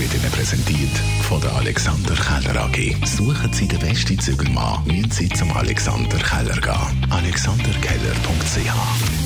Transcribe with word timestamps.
wird 0.00 0.14
Ihnen 0.14 0.30
präsentiert 0.32 0.96
von 1.28 1.40
der 1.42 1.54
Alexander 1.56 2.14
Keller 2.14 2.62
AG. 2.62 2.96
Suchen 3.04 3.52
Sie 3.52 3.68
den 3.68 3.78
besten 3.80 4.18
Zügelmann, 4.18 4.82
müssen 4.86 5.10
Sie 5.10 5.28
zum 5.28 5.54
Alexander 5.54 6.16
Keller 6.16 6.58
gehen. 6.58 7.06
AlexanderKeller.ch 7.10 8.56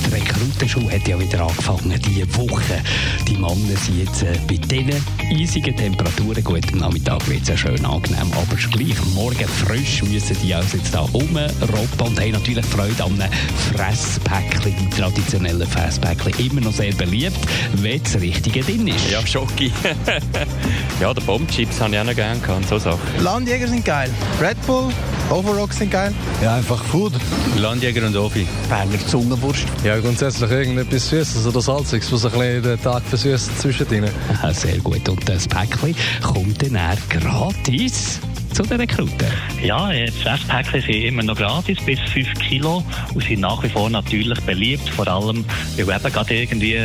Die 0.05 0.15
Rekrutenschule 0.15 0.91
hat 0.91 1.07
ja 1.07 1.21
wieder 1.21 1.43
angefangen 1.43 2.01
diese 2.05 2.27
Woche. 2.37 2.83
Die 3.29 3.37
Männer 3.37 3.77
sind 3.77 3.99
jetzt 3.99 4.23
äh, 4.23 4.37
bei 4.49 4.57
diesen 4.57 5.01
eisigen 5.31 5.77
Temperaturen, 5.77 6.43
gut, 6.43 6.73
am 6.73 6.79
Nachmittag 6.81 7.29
wird 7.29 7.43
es 7.43 7.49
ja 7.51 7.57
schön 7.57 7.85
angenehm, 7.85 8.33
aber 8.33 8.57
gleich 8.57 9.05
morgen 9.15 9.47
frisch 9.47 10.03
müssen 10.03 10.37
die 10.43 10.55
also 10.55 10.77
jetzt 10.77 10.93
da 10.93 11.01
rumroppen 11.01 12.07
und 12.07 12.21
haben 12.21 12.33
natürlich 12.33 12.67
Freude 12.67 13.05
an 13.05 13.21
einem 13.21 13.33
Fresspäckchen, 13.73 14.75
die 14.77 14.91
traditionellen 14.91 15.69
Fresspäckchen, 15.69 16.47
immer 16.47 16.63
noch 16.63 16.73
sehr 16.73 16.93
beliebt, 16.95 17.39
wenn 17.75 18.03
das 18.03 18.21
Richtige 18.21 18.61
drin 18.63 18.89
ist. 18.89 19.09
Ja, 19.09 19.25
Schoki. 19.25 19.73
ja, 21.01 21.13
der 21.13 21.23
Bombchips 21.23 21.81
habe 21.81 21.95
ich 21.95 22.01
auch 22.01 22.05
noch 22.05 22.15
gerne 22.15 22.41
gehabt, 22.41 22.69
so 22.69 22.79
Sachen. 22.79 23.01
Landjäger 23.23 23.69
sind 23.69 23.85
geil. 23.85 24.11
Red 24.41 24.61
Bull, 24.67 24.93
Overrock 25.31 25.73
sind 25.73 25.91
geil. 25.91 26.13
Ja, 26.43 26.57
einfach 26.57 26.83
Food. 26.85 27.13
Landjäger 27.57 28.07
und 28.07 28.17
Ofi. 28.17 28.47
Berner 28.69 28.99
Zungenwurst. 29.07 29.67
Ja, 29.83 29.99
grundsätzlich 29.99 30.51
irgendetwas 30.51 31.09
Süßes 31.09 31.47
oder 31.47 31.61
Salziges, 31.61 32.13
was 32.13 32.25
ein 32.27 32.33
bisschen 32.33 32.63
den 32.63 32.83
Tag 32.83 33.03
versüßt 33.05 33.61
zwischendrin. 33.61 34.07
Ah, 34.43 34.53
sehr 34.53 34.79
gut. 34.79 35.09
Und 35.09 35.29
das 35.29 35.47
Päckchen 35.49 35.95
kommt 36.23 36.63
dann 36.63 36.77
auch 36.77 37.09
gratis 37.09 38.21
zu 38.55 38.63
den 38.63 38.81
Rekruten. 38.81 39.27
Ja, 39.65 39.91
Fresspäckchen 40.23 40.81
sind 40.81 41.03
immer 41.03 41.25
noch 41.25 41.37
gratis, 41.37 41.79
bis 41.85 41.99
5 42.13 42.35
Kilo 42.39 42.85
und 43.13 43.25
sind 43.25 43.41
nach 43.41 43.61
wie 43.65 43.69
vor 43.69 43.91
natürlich 43.91 44.41
beliebt, 44.43 44.89
vor 44.91 45.09
allem, 45.09 45.45
weil 45.77 45.97
eben 45.97 46.13
gerade 46.13 46.35
irgendwie 46.35 46.79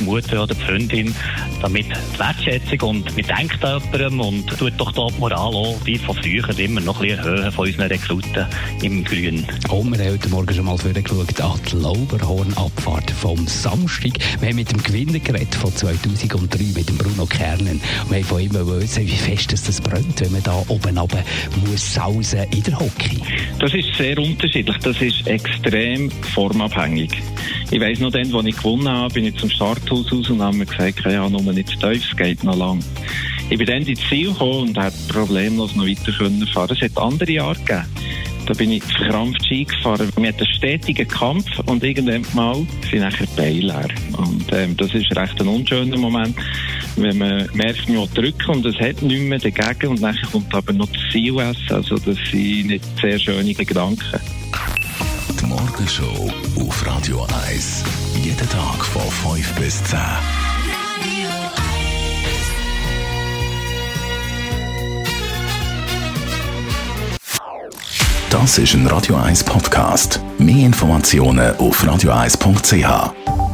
die 0.00 0.04
Mutter 0.04 0.44
oder 0.44 0.54
die 0.54 0.60
Freundin 0.62 1.14
damit 1.62 1.86
die 1.86 2.18
Wertschätzung 2.18 2.90
und 2.90 3.16
man 3.16 3.38
denkt 3.38 3.64
an 3.64 3.82
jemandem 3.92 4.20
und 4.20 4.46
tut 4.58 4.74
doch 4.76 4.92
da 4.92 5.06
die 5.08 5.18
Moral 5.18 5.54
auch 5.54 5.76
wie 5.84 5.98
von 5.98 6.14
früher 6.14 6.58
immer 6.58 6.80
noch 6.80 7.00
ein 7.00 7.08
bisschen 7.08 7.18
erhöhen 7.18 7.52
von 7.52 7.66
unseren 7.66 7.88
Rekruten 7.88 8.46
im 8.82 9.02
Grün. 9.02 9.44
Und 9.70 9.98
wir 9.98 10.04
haben 10.04 10.12
heute 10.12 10.28
Morgen 10.28 10.54
schon 10.54 10.64
mal 10.64 10.78
vorgeschaut 10.78 11.40
an 11.40 11.60
die 11.70 11.76
Lauberhornabfahrt 11.76 13.10
vom 13.10 13.46
Samstag. 13.46 14.12
Wir 14.40 14.50
haben 14.50 14.56
mit 14.56 14.70
dem 14.70 14.82
Gewinner 14.82 15.18
geredet 15.18 15.54
von 15.54 15.74
2003, 15.74 16.64
mit 16.74 16.88
dem 16.88 16.98
Bruno 16.98 17.26
Kernen. 17.26 17.80
Und 18.04 18.10
wir 18.10 18.18
haben 18.18 18.24
von 18.24 18.40
ihm 18.40 18.52
wissen, 18.52 19.06
wie 19.06 19.16
fest 19.16 19.52
das, 19.52 19.64
das 19.64 19.80
brennt, 19.80 20.20
wenn 20.20 20.32
man 20.32 20.42
da 20.42 20.62
oben 20.68 20.98
runter 20.98 21.15
muss 21.66 21.94
sausen 21.94 22.44
in 22.54 22.62
der 22.62 22.78
Hockey. 22.78 23.20
Das 23.58 23.72
ist 23.74 23.94
sehr 23.96 24.18
unterschiedlich. 24.18 24.76
Das 24.78 25.00
ist 25.00 25.26
extrem 25.26 26.10
formabhängig. 26.10 27.10
Ich 27.70 27.80
weiss 27.80 28.00
noch, 28.00 28.12
dann, 28.12 28.34
als 28.34 28.46
ich 28.46 28.56
gewonnen 28.56 28.88
habe, 28.88 29.14
bin 29.14 29.24
ich 29.24 29.36
zum 29.36 29.50
Starthaus 29.50 30.12
raus 30.12 30.30
und 30.30 30.42
habe 30.42 30.56
mir 30.56 30.66
gesagt, 30.66 31.00
ja, 31.04 31.28
nur 31.28 31.40
nicht 31.52 31.68
zu 31.68 31.78
tief, 31.78 32.04
es 32.10 32.16
geht 32.16 32.44
noch 32.44 32.56
lang. 32.56 32.80
Ich 33.48 33.58
bin 33.58 33.66
dann 33.66 33.82
ins 33.82 34.00
Ziel 34.08 34.32
gekommen 34.32 34.68
und 34.68 34.82
hätte 34.82 34.96
problemlos 35.08 35.74
noch 35.76 35.86
weiter 35.86 36.12
können. 36.12 36.42
Es 36.42 36.80
hat 36.80 36.98
andere 36.98 37.30
Jahre 37.30 37.54
gegeben. 37.54 37.86
Da 38.46 38.54
bin 38.54 38.70
ich 38.70 38.82
verkrampft 38.84 39.44
Ski 39.44 39.64
gefahren. 39.64 40.08
Wir 40.16 40.28
hatten 40.28 40.44
einen 40.44 40.54
stetigen 40.54 41.08
Kampf 41.08 41.46
und 41.66 41.82
irgendwann 41.82 42.24
mal 42.34 42.64
sind 42.88 43.00
nachher 43.00 43.26
Beine 43.36 43.60
leer. 43.60 43.88
Und 44.16 44.35
ähm, 44.56 44.76
das 44.76 44.94
ist 44.94 45.14
recht 45.16 45.40
ein 45.40 45.48
unschöner 45.48 45.98
Moment, 45.98 46.36
wenn 46.96 47.18
man 47.18 47.48
merkt, 47.52 47.88
man 47.88 48.08
drücken 48.14 48.50
und 48.50 48.66
es 48.66 48.74
hat 48.76 49.02
nichts 49.02 49.28
mehr 49.28 49.38
dagegen 49.38 49.88
und 49.88 50.00
nachher 50.00 50.26
kommt 50.30 50.54
aber 50.54 50.72
noch 50.72 50.88
das 50.88 51.14
essen. 51.14 51.74
Also 51.74 51.96
das 51.96 52.16
sind 52.30 52.68
nicht 52.68 52.84
sehr 53.00 53.18
schöne 53.18 53.54
Gedanken. 53.54 54.20
Die 55.40 55.46
Morgenshow 55.46 56.30
auf 56.58 56.86
Radio 56.86 57.26
1. 57.48 57.84
Jeden 58.22 58.48
Tag 58.48 58.84
von 58.84 59.36
5 59.36 59.54
bis 59.54 59.84
10. 59.84 59.98
Das 68.30 68.58
ist 68.58 68.74
ein 68.74 68.86
Radio 68.86 69.16
1 69.16 69.44
Podcast. 69.44 70.20
Mehr 70.38 70.66
Informationen 70.66 71.56
auf 71.56 71.82
radio1.ch. 71.82 73.45